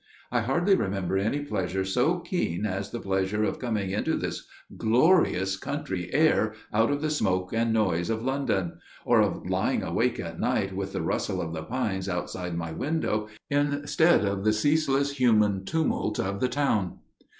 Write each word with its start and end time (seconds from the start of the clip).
I 0.31 0.39
hardly 0.41 0.73
remember 0.73 1.15
any 1.15 1.41
pleasure 1.41 1.85
so 1.85 2.21
keen 2.21 2.65
as 2.65 2.89
the 2.89 2.99
pleasure 2.99 3.43
of 3.43 3.59
coming 3.59 3.91
into 3.91 4.17
this 4.17 4.47
glorious 4.75 5.57
country 5.57 6.11
air 6.11 6.55
out 6.73 6.89
of 6.89 7.03
the 7.03 7.11
smoke 7.11 7.53
and 7.53 7.71
noise 7.71 8.09
of 8.09 8.23
London––or 8.23 9.21
of 9.21 9.47
lying 9.47 9.83
awake 9.83 10.19
at 10.19 10.39
night 10.39 10.75
with 10.75 10.93
the 10.93 11.03
rustle 11.03 11.39
of 11.39 11.53
the 11.53 11.61
pines 11.61 12.09
outside 12.09 12.57
my 12.57 12.71
window 12.71 13.27
instead 13.51 14.25
of 14.25 14.43
the 14.43 14.53
ceaseless 14.53 15.11
human 15.11 15.65
tumult 15.65 16.19
of 16.19 16.39
the 16.39 16.49
town. 16.49 16.97